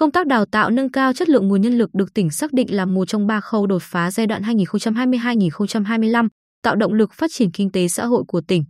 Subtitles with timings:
[0.00, 2.74] Công tác đào tạo nâng cao chất lượng nguồn nhân lực được tỉnh xác định
[2.74, 6.28] là một trong ba khâu đột phá giai đoạn 2022-2025
[6.62, 8.64] tạo động lực phát triển kinh tế xã hội của tỉnh.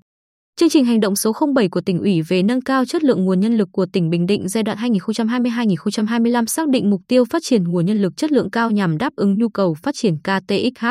[0.57, 3.41] Chương trình hành động số 07 của tỉnh ủy về nâng cao chất lượng nguồn
[3.41, 7.65] nhân lực của tỉnh Bình Định giai đoạn 2022-2025 xác định mục tiêu phát triển
[7.65, 10.87] nguồn nhân lực chất lượng cao nhằm đáp ứng nhu cầu phát triển KTXH,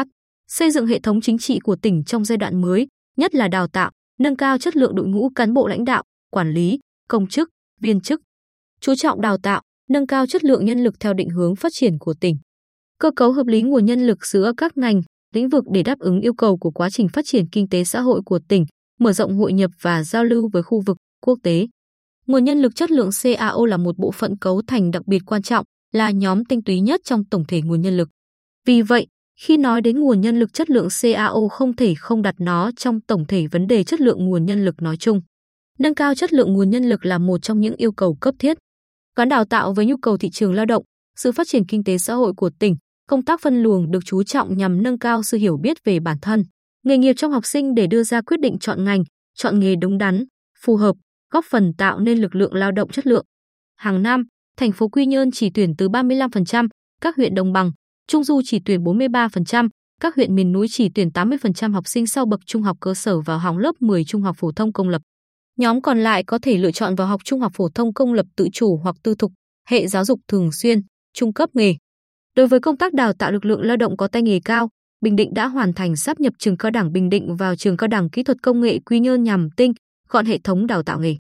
[0.48, 3.68] xây dựng hệ thống chính trị của tỉnh trong giai đoạn mới, nhất là đào
[3.68, 7.50] tạo, nâng cao chất lượng đội ngũ cán bộ lãnh đạo, quản lý, công chức,
[7.82, 8.22] viên chức.
[8.82, 11.98] Chú trọng đào tạo, nâng cao chất lượng nhân lực theo định hướng phát triển
[12.00, 12.36] của tỉnh.
[13.00, 15.02] Cơ cấu hợp lý nguồn nhân lực giữa các ngành,
[15.36, 18.02] lĩnh vực để đáp ứng yêu cầu của quá trình phát triển kinh tế xã
[18.02, 18.66] hội của tỉnh,
[19.00, 21.68] mở rộng hội nhập và giao lưu với khu vực, quốc tế.
[22.28, 25.42] Nguồn nhân lực chất lượng CAO là một bộ phận cấu thành đặc biệt quan
[25.42, 28.10] trọng, là nhóm tinh túy nhất trong tổng thể nguồn nhân lực.
[28.66, 29.08] Vì vậy,
[29.42, 33.02] khi nói đến nguồn nhân lực chất lượng CAO không thể không đặt nó trong
[33.02, 35.22] tổng thể vấn đề chất lượng nguồn nhân lực nói chung.
[35.80, 38.58] Nâng cao chất lượng nguồn nhân lực là một trong những yêu cầu cấp thiết.
[39.20, 40.84] Gắn đào tạo với nhu cầu thị trường lao động,
[41.16, 42.76] sự phát triển kinh tế xã hội của tỉnh,
[43.08, 46.18] công tác phân luồng được chú trọng nhằm nâng cao sự hiểu biết về bản
[46.22, 46.44] thân,
[46.86, 49.04] nghề nghiệp trong học sinh để đưa ra quyết định chọn ngành,
[49.36, 50.24] chọn nghề đúng đắn,
[50.64, 50.96] phù hợp,
[51.34, 53.26] góp phần tạo nên lực lượng lao động chất lượng.
[53.76, 54.24] Hàng năm,
[54.58, 56.68] thành phố Quy Nhơn chỉ tuyển từ 35%,
[57.02, 57.72] các huyện đồng bằng,
[58.08, 59.70] Trung Du chỉ tuyển 43%,
[60.02, 63.20] các huyện miền núi chỉ tuyển 80% học sinh sau bậc trung học cơ sở
[63.20, 65.02] vào học lớp 10 trung học phổ thông công lập.
[65.60, 68.26] Nhóm còn lại có thể lựa chọn vào học trung học phổ thông công lập
[68.36, 69.32] tự chủ hoặc tư thục,
[69.68, 70.80] hệ giáo dục thường xuyên,
[71.14, 71.76] trung cấp nghề.
[72.36, 74.70] Đối với công tác đào tạo lực lượng lao động có tay nghề cao,
[75.02, 77.88] Bình Định đã hoàn thành sáp nhập trường cao đẳng Bình Định vào trường cao
[77.88, 79.74] đẳng kỹ thuật công nghệ Quy Nhơn nhằm tinh
[80.10, 81.16] gọn hệ thống đào tạo nghề.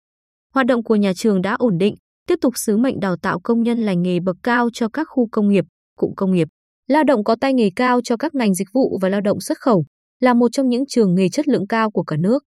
[0.53, 1.95] Hoạt động của nhà trường đã ổn định,
[2.27, 5.27] tiếp tục sứ mệnh đào tạo công nhân lành nghề bậc cao cho các khu
[5.31, 5.65] công nghiệp,
[5.97, 6.47] cụm công nghiệp,
[6.87, 9.59] lao động có tay nghề cao cho các ngành dịch vụ và lao động xuất
[9.59, 9.85] khẩu,
[10.19, 12.43] là một trong những trường nghề chất lượng cao của cả nước.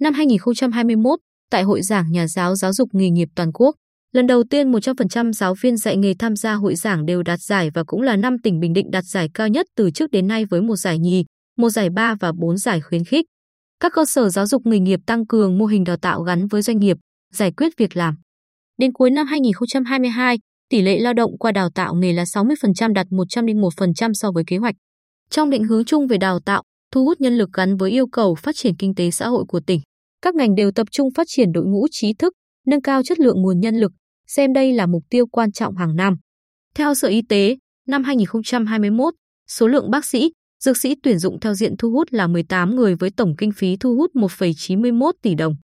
[0.00, 1.18] Năm 2021,
[1.50, 3.74] tại Hội giảng Nhà giáo Giáo dục nghề nghiệp toàn quốc,
[4.12, 7.70] lần đầu tiên 100% giáo viên dạy nghề tham gia hội giảng đều đạt giải
[7.74, 10.44] và cũng là năm tỉnh Bình Định đạt giải cao nhất từ trước đến nay
[10.44, 11.24] với một giải nhì,
[11.56, 13.26] một giải ba và bốn giải khuyến khích.
[13.80, 16.62] Các cơ sở giáo dục nghề nghiệp tăng cường mô hình đào tạo gắn với
[16.62, 16.96] doanh nghiệp,
[17.34, 18.14] giải quyết việc làm.
[18.78, 23.06] Đến cuối năm 2022, tỷ lệ lao động qua đào tạo nghề là 60% đạt
[23.06, 24.74] 101% so với kế hoạch.
[25.30, 26.62] Trong định hướng chung về đào tạo,
[26.92, 29.60] thu hút nhân lực gắn với yêu cầu phát triển kinh tế xã hội của
[29.60, 29.80] tỉnh,
[30.22, 32.32] các ngành đều tập trung phát triển đội ngũ trí thức,
[32.66, 33.92] nâng cao chất lượng nguồn nhân lực,
[34.26, 36.16] xem đây là mục tiêu quan trọng hàng năm.
[36.74, 37.56] Theo Sở Y tế,
[37.86, 39.14] năm 2021,
[39.48, 40.32] số lượng bác sĩ,
[40.64, 43.76] dược sĩ tuyển dụng theo diện thu hút là 18 người với tổng kinh phí
[43.76, 45.54] thu hút 1,91 tỷ đồng.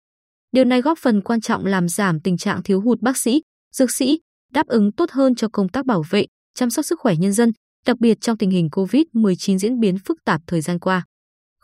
[0.51, 3.41] Điều này góp phần quan trọng làm giảm tình trạng thiếu hụt bác sĩ,
[3.75, 4.19] dược sĩ,
[4.51, 7.51] đáp ứng tốt hơn cho công tác bảo vệ, chăm sóc sức khỏe nhân dân,
[7.85, 11.05] đặc biệt trong tình hình COVID-19 diễn biến phức tạp thời gian qua.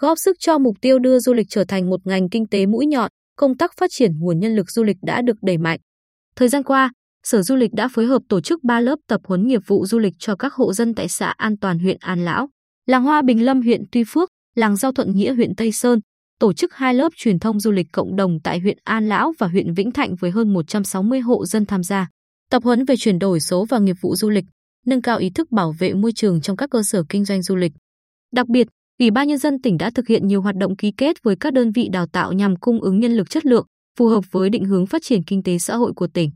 [0.01, 2.85] Góp sức cho mục tiêu đưa du lịch trở thành một ngành kinh tế mũi
[2.85, 5.79] nhọn, công tác phát triển nguồn nhân lực du lịch đã được đẩy mạnh.
[6.35, 6.91] Thời gian qua,
[7.23, 9.99] Sở Du lịch đã phối hợp tổ chức 3 lớp tập huấn nghiệp vụ du
[9.99, 12.49] lịch cho các hộ dân tại xã An Toàn huyện An Lão,
[12.85, 15.99] làng Hoa Bình Lâm huyện Tuy Phước, làng Giao Thuận Nghĩa huyện Tây Sơn,
[16.39, 19.47] tổ chức hai lớp truyền thông du lịch cộng đồng tại huyện An Lão và
[19.47, 22.07] huyện Vĩnh Thạnh với hơn 160 hộ dân tham gia.
[22.49, 24.45] Tập huấn về chuyển đổi số và nghiệp vụ du lịch,
[24.85, 27.55] nâng cao ý thức bảo vệ môi trường trong các cơ sở kinh doanh du
[27.55, 27.71] lịch.
[28.31, 28.67] Đặc biệt,
[29.01, 31.53] Ủy ban nhân dân tỉnh đã thực hiện nhiều hoạt động ký kết với các
[31.53, 33.65] đơn vị đào tạo nhằm cung ứng nhân lực chất lượng,
[33.97, 36.29] phù hợp với định hướng phát triển kinh tế xã hội của tỉnh.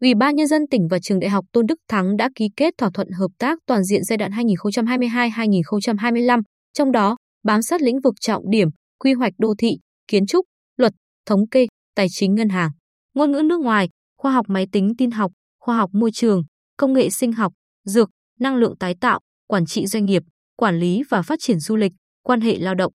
[0.00, 2.74] Ủy ban nhân dân tỉnh và trường Đại học Tôn Đức Thắng đã ký kết
[2.78, 6.42] thỏa thuận hợp tác toàn diện giai đoạn 2022-2025,
[6.72, 10.46] trong đó bám sát lĩnh vực trọng điểm, quy hoạch đô thị, kiến trúc,
[10.76, 10.92] luật,
[11.26, 12.70] thống kê, tài chính ngân hàng,
[13.14, 13.88] ngôn ngữ nước ngoài,
[14.18, 16.42] khoa học máy tính tin học, khoa học môi trường,
[16.76, 17.52] công nghệ sinh học,
[17.84, 20.22] dược, năng lượng tái tạo, quản trị doanh nghiệp,
[20.60, 21.92] quản lý và phát triển du lịch,
[22.22, 22.92] quan hệ lao động.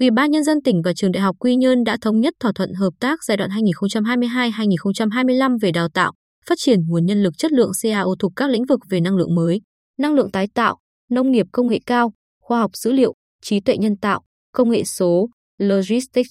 [0.00, 2.52] Ủy ban nhân dân tỉnh và trường Đại học Quy Nhơn đã thống nhất thỏa
[2.54, 6.12] thuận hợp tác giai đoạn 2022-2025 về đào tạo,
[6.46, 9.34] phát triển nguồn nhân lực chất lượng CAO thuộc các lĩnh vực về năng lượng
[9.34, 9.60] mới,
[9.98, 10.78] năng lượng tái tạo,
[11.10, 14.22] nông nghiệp công nghệ cao, khoa học dữ liệu, trí tuệ nhân tạo,
[14.52, 15.28] công nghệ số,
[15.58, 16.30] logistics.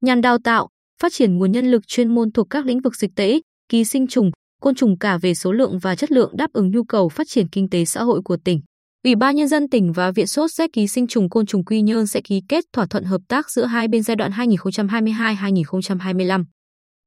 [0.00, 0.68] Nhằm đào tạo,
[1.02, 4.06] phát triển nguồn nhân lực chuyên môn thuộc các lĩnh vực dịch tễ, ký sinh
[4.06, 4.30] trùng,
[4.60, 7.48] côn trùng cả về số lượng và chất lượng đáp ứng nhu cầu phát triển
[7.48, 8.60] kinh tế xã hội của tỉnh.
[9.04, 11.82] Ủy ban nhân dân tỉnh và Viện sốt rét ký sinh trùng côn trùng Quy
[11.82, 16.44] Nhơn sẽ ký kết thỏa thuận hợp tác giữa hai bên giai đoạn 2022-2025.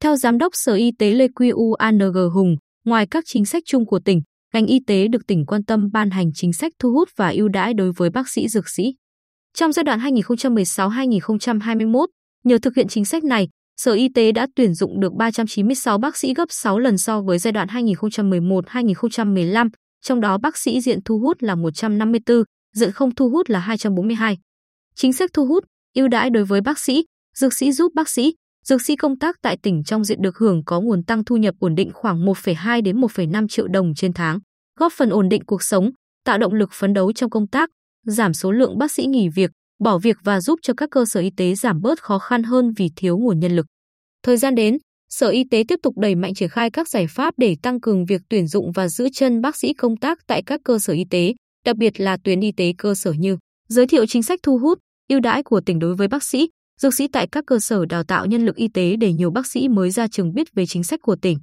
[0.01, 1.75] Theo Giám đốc Sở Y tế Lê Quy U
[2.33, 2.55] Hùng,
[2.85, 4.21] ngoài các chính sách chung của tỉnh,
[4.53, 7.47] ngành y tế được tỉnh quan tâm ban hành chính sách thu hút và ưu
[7.47, 8.83] đãi đối với bác sĩ dược sĩ.
[9.53, 12.05] Trong giai đoạn 2016-2021,
[12.43, 16.17] nhờ thực hiện chính sách này, Sở Y tế đã tuyển dụng được 396 bác
[16.17, 19.69] sĩ gấp 6 lần so với giai đoạn 2011-2015,
[20.05, 22.43] trong đó bác sĩ diện thu hút là 154,
[22.73, 24.37] diện không thu hút là 242.
[24.95, 25.63] Chính sách thu hút,
[25.95, 27.05] ưu đãi đối với bác sĩ,
[27.35, 28.33] dược sĩ giúp bác sĩ,
[28.65, 31.55] dược sĩ công tác tại tỉnh trong diện được hưởng có nguồn tăng thu nhập
[31.59, 34.39] ổn định khoảng 1,2 đến 1,5 triệu đồng trên tháng,
[34.79, 35.89] góp phần ổn định cuộc sống,
[36.25, 37.69] tạo động lực phấn đấu trong công tác,
[38.05, 39.51] giảm số lượng bác sĩ nghỉ việc,
[39.83, 42.73] bỏ việc và giúp cho các cơ sở y tế giảm bớt khó khăn hơn
[42.77, 43.65] vì thiếu nguồn nhân lực.
[44.23, 44.77] Thời gian đến,
[45.17, 48.05] Sở Y tế tiếp tục đẩy mạnh triển khai các giải pháp để tăng cường
[48.05, 51.03] việc tuyển dụng và giữ chân bác sĩ công tác tại các cơ sở y
[51.09, 51.33] tế,
[51.65, 53.37] đặc biệt là tuyến y tế cơ sở như
[53.69, 54.79] giới thiệu chính sách thu hút,
[55.09, 56.49] ưu đãi của tỉnh đối với bác sĩ,
[56.81, 59.47] dược sĩ tại các cơ sở đào tạo nhân lực y tế để nhiều bác
[59.47, 61.37] sĩ mới ra trường biết về chính sách của tỉnh.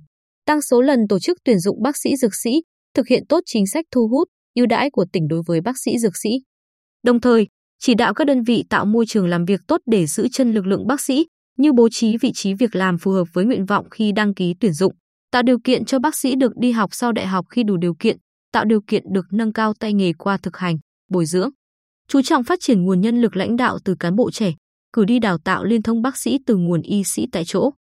[0.46, 2.50] Tăng số lần tổ chức tuyển dụng bác sĩ dược sĩ,
[2.94, 5.98] thực hiện tốt chính sách thu hút, ưu đãi của tỉnh đối với bác sĩ
[5.98, 6.30] dược sĩ.
[7.02, 7.46] Đồng thời,
[7.78, 10.66] chỉ đạo các đơn vị tạo môi trường làm việc tốt để giữ chân lực
[10.66, 11.26] lượng bác sĩ,
[11.56, 14.54] như bố trí vị trí việc làm phù hợp với nguyện vọng khi đăng ký
[14.60, 14.94] tuyển dụng,
[15.30, 17.94] tạo điều kiện cho bác sĩ được đi học sau đại học khi đủ điều
[17.94, 18.16] kiện,
[18.52, 20.76] tạo điều kiện được nâng cao tay nghề qua thực hành,
[21.10, 21.50] bồi dưỡng.
[22.08, 24.52] Chú trọng phát triển nguồn nhân lực lãnh đạo từ cán bộ trẻ,
[24.92, 27.70] cử đi đào tạo liên thông bác sĩ từ nguồn y sĩ tại chỗ.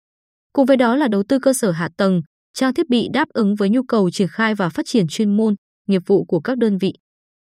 [0.52, 2.22] Cùng với đó là đầu tư cơ sở hạ tầng,
[2.54, 5.54] trang thiết bị đáp ứng với nhu cầu triển khai và phát triển chuyên môn,
[5.88, 6.92] nghiệp vụ của các đơn vị.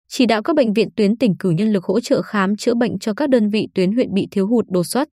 [0.10, 3.00] Chỉ đạo các bệnh viện tuyến tỉnh cử nhân lực hỗ trợ khám chữa bệnh
[3.00, 5.10] cho các đơn vị tuyến huyện bị thiếu hụt đột xuất.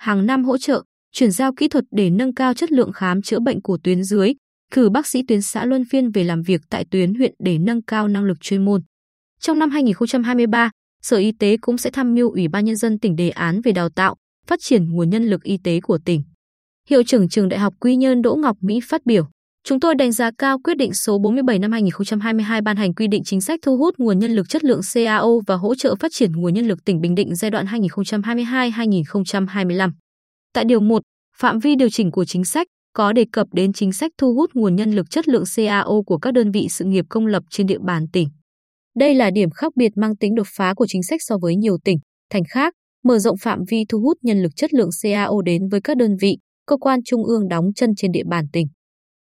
[0.00, 0.82] Hàng năm hỗ trợ,
[1.12, 4.32] chuyển giao kỹ thuật để nâng cao chất lượng khám chữa bệnh của tuyến dưới,
[4.72, 7.82] cử bác sĩ tuyến xã luân phiên về làm việc tại tuyến huyện để nâng
[7.82, 8.82] cao năng lực chuyên môn.
[9.40, 10.70] Trong năm 2023,
[11.02, 13.72] Sở Y tế cũng sẽ tham mưu Ủy ban Nhân dân tỉnh đề án về
[13.72, 14.16] đào tạo,
[14.46, 16.22] phát triển nguồn nhân lực y tế của tỉnh.
[16.88, 19.28] Hiệu trưởng trường Đại học Quy Nhơn Đỗ Ngọc Mỹ phát biểu,
[19.64, 23.24] Chúng tôi đánh giá cao quyết định số 47 năm 2022 ban hành quy định
[23.24, 26.32] chính sách thu hút nguồn nhân lực chất lượng CAO và hỗ trợ phát triển
[26.32, 29.90] nguồn nhân lực tỉnh Bình Định giai đoạn 2022-2025.
[30.52, 31.02] Tại điều 1,
[31.36, 34.50] phạm vi điều chỉnh của chính sách có đề cập đến chính sách thu hút
[34.54, 37.66] nguồn nhân lực chất lượng CAO của các đơn vị sự nghiệp công lập trên
[37.66, 38.28] địa bàn tỉnh.
[38.98, 41.78] Đây là điểm khác biệt mang tính đột phá của chính sách so với nhiều
[41.84, 41.98] tỉnh,
[42.30, 42.74] thành khác,
[43.04, 46.16] mở rộng phạm vi thu hút nhân lực chất lượng CAO đến với các đơn
[46.20, 46.36] vị,
[46.66, 48.66] cơ quan trung ương đóng chân trên địa bàn tỉnh.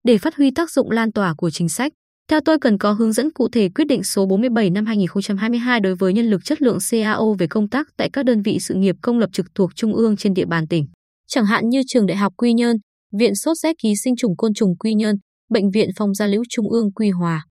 [0.06, 1.94] Để phát huy tác dụng lan tỏa của chính sách,
[2.30, 5.96] theo tôi cần có hướng dẫn cụ thể quyết định số 47 năm 2022 đối
[5.96, 8.96] với nhân lực chất lượng CAO về công tác tại các đơn vị sự nghiệp
[9.02, 10.86] công lập trực thuộc trung ương trên địa bàn tỉnh.
[11.28, 12.78] Chẳng hạn như trường Đại học Quy Nhơn,
[13.19, 15.16] Viện sốt rét ký sinh trùng côn trùng Quy Nhơn,
[15.50, 17.46] Bệnh viện Phòng gia liễu Trung ương Quy Hòa.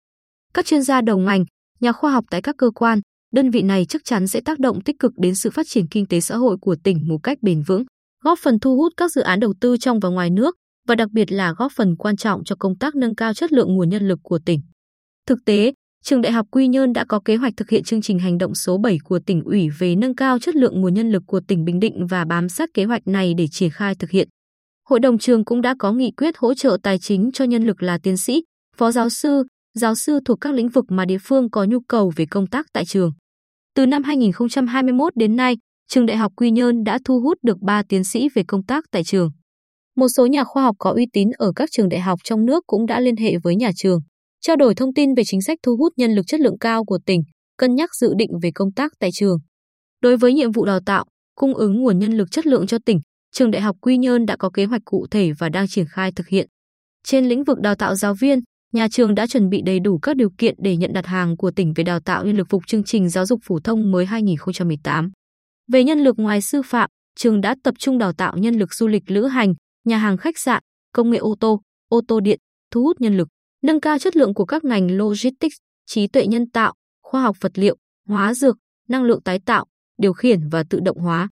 [0.54, 1.44] Các chuyên gia đầu ngành,
[1.80, 3.00] nhà khoa học tại các cơ quan,
[3.32, 6.06] đơn vị này chắc chắn sẽ tác động tích cực đến sự phát triển kinh
[6.06, 7.84] tế xã hội của tỉnh một cách bền vững,
[8.24, 10.56] góp phần thu hút các dự án đầu tư trong và ngoài nước,
[10.88, 13.74] và đặc biệt là góp phần quan trọng cho công tác nâng cao chất lượng
[13.74, 14.60] nguồn nhân lực của tỉnh.
[15.26, 15.72] Thực tế,
[16.04, 18.54] Trường Đại học Quy Nhơn đã có kế hoạch thực hiện chương trình hành động
[18.54, 21.64] số 7 của tỉnh ủy về nâng cao chất lượng nguồn nhân lực của tỉnh
[21.64, 24.28] Bình Định và bám sát kế hoạch này để triển khai thực hiện.
[24.88, 27.82] Hội đồng trường cũng đã có nghị quyết hỗ trợ tài chính cho nhân lực
[27.82, 28.42] là tiến sĩ,
[28.76, 29.42] phó giáo sư,
[29.74, 32.66] giáo sư thuộc các lĩnh vực mà địa phương có nhu cầu về công tác
[32.72, 33.12] tại trường.
[33.74, 35.56] Từ năm 2021 đến nay,
[35.88, 38.84] Trường Đại học Quy Nhơn đã thu hút được 3 tiến sĩ về công tác
[38.90, 39.30] tại trường.
[39.96, 42.64] Một số nhà khoa học có uy tín ở các trường đại học trong nước
[42.66, 44.00] cũng đã liên hệ với nhà trường,
[44.40, 46.98] trao đổi thông tin về chính sách thu hút nhân lực chất lượng cao của
[47.06, 47.22] tỉnh,
[47.58, 49.38] cân nhắc dự định về công tác tại trường.
[50.00, 51.04] Đối với nhiệm vụ đào tạo,
[51.34, 53.00] cung ứng nguồn nhân lực chất lượng cho tỉnh,
[53.32, 56.12] trường Đại học Quy Nhơn đã có kế hoạch cụ thể và đang triển khai
[56.12, 56.48] thực hiện.
[57.04, 58.38] Trên lĩnh vực đào tạo giáo viên,
[58.72, 61.50] nhà trường đã chuẩn bị đầy đủ các điều kiện để nhận đặt hàng của
[61.50, 65.10] tỉnh về đào tạo nhân lực phục chương trình giáo dục phổ thông mới 2018.
[65.72, 68.88] Về nhân lực ngoài sư phạm, trường đã tập trung đào tạo nhân lực du
[68.88, 70.62] lịch lữ hành, nhà hàng khách sạn,
[70.92, 72.38] công nghệ ô tô, ô tô điện,
[72.70, 73.28] thu hút nhân lực,
[73.62, 77.52] nâng cao chất lượng của các ngành logistics, trí tuệ nhân tạo, khoa học vật
[77.54, 77.76] liệu,
[78.08, 78.56] hóa dược,
[78.88, 79.64] năng lượng tái tạo,
[79.98, 81.28] điều khiển và tự động hóa.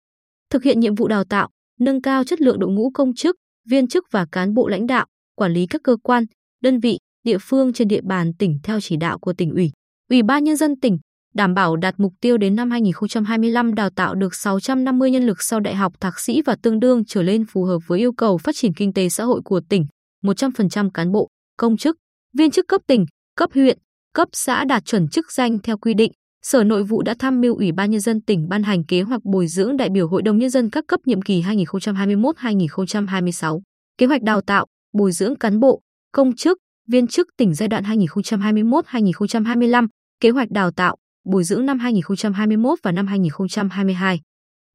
[0.49, 3.35] Thực hiện nhiệm vụ đào tạo, nâng cao chất lượng đội ngũ công chức,
[3.69, 5.05] viên chức và cán bộ lãnh đạo,
[5.35, 6.23] quản lý các cơ quan,
[6.61, 9.71] đơn vị, địa phương trên địa bàn tỉnh theo chỉ đạo của tỉnh ủy,
[10.11, 10.99] Ủy ban nhân dân tỉnh,
[11.33, 15.59] đảm bảo đạt mục tiêu đến năm 2025 đào tạo được 650 nhân lực sau
[15.59, 18.55] đại học thạc sĩ và tương đương trở lên phù hợp với yêu cầu phát
[18.55, 19.85] triển kinh tế xã hội của tỉnh,
[20.23, 21.97] 100% cán bộ, công chức,
[22.37, 23.77] viên chức cấp tỉnh, cấp huyện,
[24.13, 26.11] cấp xã đạt chuẩn chức danh theo quy định.
[26.41, 29.23] Sở Nội vụ đã tham mưu Ủy ban nhân dân tỉnh ban hành kế hoạch
[29.23, 33.61] bồi dưỡng đại biểu Hội đồng nhân dân các cấp nhiệm kỳ 2021-2026,
[33.97, 36.57] kế hoạch đào tạo, bồi dưỡng cán bộ, công chức,
[36.87, 39.87] viên chức tỉnh giai đoạn 2021-2025,
[40.19, 44.21] kế hoạch đào tạo, bồi dưỡng năm 2021 và năm 2022.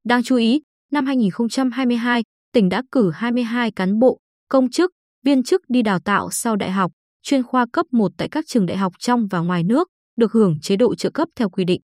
[0.05, 0.61] Đáng chú ý,
[0.91, 2.23] năm 2022,
[2.53, 4.91] tỉnh đã cử 22 cán bộ, công chức,
[5.23, 6.91] viên chức đi đào tạo sau đại học,
[7.23, 9.87] chuyên khoa cấp 1 tại các trường đại học trong và ngoài nước,
[10.17, 11.81] được hưởng chế độ trợ cấp theo quy định.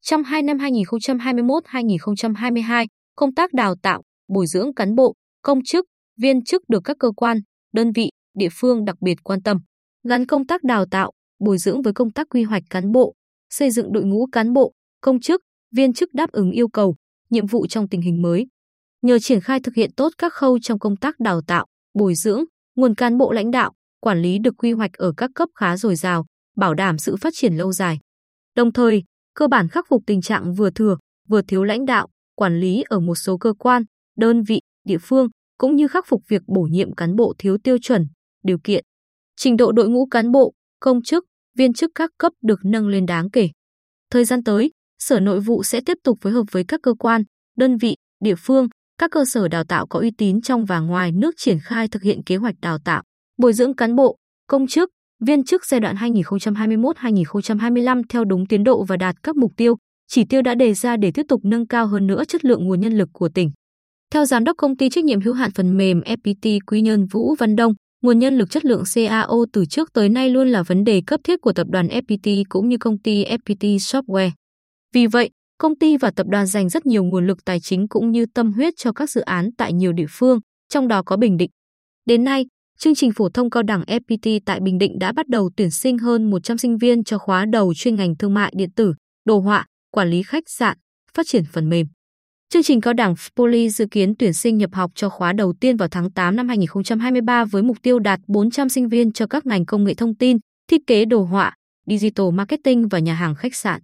[0.00, 5.84] Trong hai năm 2021-2022, công tác đào tạo, bồi dưỡng cán bộ, công chức,
[6.20, 7.38] viên chức được các cơ quan,
[7.72, 9.58] đơn vị, địa phương đặc biệt quan tâm.
[10.08, 13.14] Gắn công tác đào tạo, bồi dưỡng với công tác quy hoạch cán bộ,
[13.54, 15.40] xây dựng đội ngũ cán bộ, công chức,
[15.76, 16.96] viên chức đáp ứng yêu cầu,
[17.30, 18.46] nhiệm vụ trong tình hình mới.
[19.02, 22.44] Nhờ triển khai thực hiện tốt các khâu trong công tác đào tạo, bồi dưỡng,
[22.76, 25.96] nguồn cán bộ lãnh đạo, quản lý được quy hoạch ở các cấp khá dồi
[25.96, 27.98] dào, bảo đảm sự phát triển lâu dài.
[28.56, 29.02] Đồng thời,
[29.34, 30.96] cơ bản khắc phục tình trạng vừa thừa,
[31.28, 33.82] vừa thiếu lãnh đạo, quản lý ở một số cơ quan,
[34.16, 37.76] đơn vị, địa phương, cũng như khắc phục việc bổ nhiệm cán bộ thiếu tiêu
[37.82, 38.06] chuẩn,
[38.42, 38.84] điều kiện.
[39.36, 41.24] Trình độ đội ngũ cán bộ, công chức,
[41.58, 43.48] viên chức các cấp được nâng lên đáng kể.
[44.10, 47.22] Thời gian tới, Sở Nội vụ sẽ tiếp tục phối hợp với các cơ quan,
[47.56, 48.68] đơn vị, địa phương,
[48.98, 52.02] các cơ sở đào tạo có uy tín trong và ngoài nước triển khai thực
[52.02, 53.02] hiện kế hoạch đào tạo,
[53.36, 54.90] bồi dưỡng cán bộ, công chức,
[55.24, 59.76] viên chức giai đoạn 2021-2025 theo đúng tiến độ và đạt các mục tiêu,
[60.08, 62.80] chỉ tiêu đã đề ra để tiếp tục nâng cao hơn nữa chất lượng nguồn
[62.80, 63.50] nhân lực của tỉnh.
[64.10, 67.34] Theo giám đốc công ty trách nhiệm hữu hạn phần mềm FPT Quy Nhơn Vũ
[67.38, 67.72] Văn Đông,
[68.04, 71.20] nguồn nhân lực chất lượng CAO từ trước tới nay luôn là vấn đề cấp
[71.24, 74.30] thiết của tập đoàn FPT cũng như công ty FPT Software.
[74.94, 78.10] Vì vậy, công ty và tập đoàn dành rất nhiều nguồn lực tài chính cũng
[78.10, 81.36] như tâm huyết cho các dự án tại nhiều địa phương, trong đó có Bình
[81.36, 81.50] Định.
[82.06, 82.46] Đến nay,
[82.78, 85.98] chương trình phổ thông cao đẳng FPT tại Bình Định đã bắt đầu tuyển sinh
[85.98, 88.94] hơn 100 sinh viên cho khóa đầu chuyên ngành thương mại điện tử,
[89.24, 90.76] đồ họa, quản lý khách sạn,
[91.14, 91.86] phát triển phần mềm.
[92.54, 95.76] Chương trình cao đẳng Poly dự kiến tuyển sinh nhập học cho khóa đầu tiên
[95.76, 99.66] vào tháng 8 năm 2023 với mục tiêu đạt 400 sinh viên cho các ngành
[99.66, 100.38] công nghệ thông tin,
[100.70, 103.80] thiết kế đồ họa, digital marketing và nhà hàng khách sạn.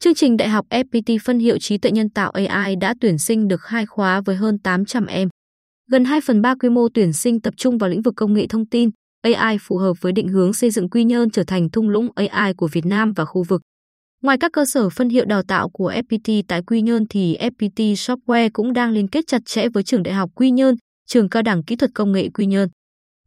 [0.00, 3.48] Chương trình Đại học FPT phân hiệu trí tuệ nhân tạo AI đã tuyển sinh
[3.48, 5.28] được hai khóa với hơn 800 em.
[5.90, 8.46] Gần 2 phần 3 quy mô tuyển sinh tập trung vào lĩnh vực công nghệ
[8.46, 8.90] thông tin,
[9.22, 12.54] AI phù hợp với định hướng xây dựng Quy Nhơn trở thành thung lũng AI
[12.54, 13.62] của Việt Nam và khu vực.
[14.22, 17.94] Ngoài các cơ sở phân hiệu đào tạo của FPT tại Quy Nhơn thì FPT
[17.94, 20.74] Software cũng đang liên kết chặt chẽ với trường Đại học Quy Nhơn,
[21.06, 22.68] trường Cao đẳng Kỹ thuật Công nghệ Quy Nhơn.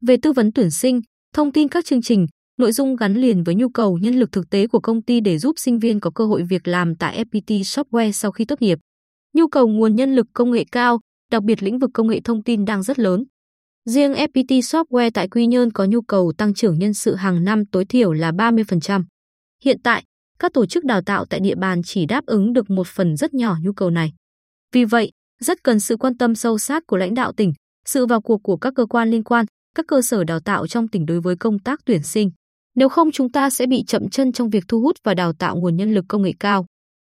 [0.02, 1.02] Về tư vấn tuyển sinh,
[1.34, 4.50] thông tin các chương trình, nội dung gắn liền với nhu cầu nhân lực thực
[4.50, 7.62] tế của công ty để giúp sinh viên có cơ hội việc làm tại FPT
[7.62, 8.80] Software sau khi tốt nghiệp.
[9.34, 11.00] Nhu cầu nguồn nhân lực công nghệ cao,
[11.32, 13.24] đặc biệt lĩnh vực công nghệ thông tin đang rất lớn.
[13.90, 17.66] Riêng FPT Software tại Quy Nhơn có nhu cầu tăng trưởng nhân sự hàng năm
[17.66, 19.04] tối thiểu là 30%.
[19.64, 20.04] Hiện tại,
[20.42, 23.34] các tổ chức đào tạo tại địa bàn chỉ đáp ứng được một phần rất
[23.34, 24.14] nhỏ nhu cầu này.
[24.74, 27.54] Vì vậy, rất cần sự quan tâm sâu sát của lãnh đạo tỉnh,
[27.86, 29.46] sự vào cuộc của các cơ quan liên quan,
[29.76, 32.32] các cơ sở đào tạo trong tỉnh đối với công tác tuyển sinh.
[32.76, 35.56] Nếu không chúng ta sẽ bị chậm chân trong việc thu hút và đào tạo
[35.58, 36.66] nguồn nhân lực công nghệ cao.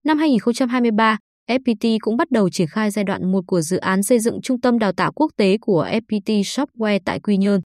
[0.04, 1.18] Năm 2023,
[1.50, 4.60] FPT cũng bắt đầu triển khai giai đoạn 1 của dự án xây dựng trung
[4.60, 7.60] tâm đào tạo quốc tế của FPT Software tại Quy Nhơn.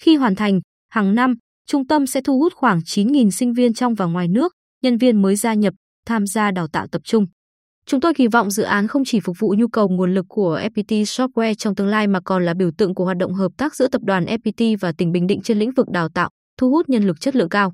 [0.00, 1.34] Khi hoàn thành, hàng năm,
[1.66, 4.52] trung tâm sẽ thu hút khoảng 9.000 sinh viên trong và ngoài nước,
[4.82, 5.74] nhân viên mới gia nhập,
[6.06, 7.26] tham gia đào tạo tập trung.
[7.86, 10.60] Chúng tôi kỳ vọng dự án không chỉ phục vụ nhu cầu nguồn lực của
[10.74, 13.74] FPT Software trong tương lai mà còn là biểu tượng của hoạt động hợp tác
[13.74, 16.88] giữa tập đoàn FPT và tỉnh Bình Định trên lĩnh vực đào tạo, thu hút
[16.88, 17.72] nhân lực chất lượng cao.